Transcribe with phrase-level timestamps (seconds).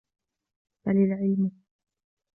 [0.85, 1.51] بَلْ الْعِلْمُ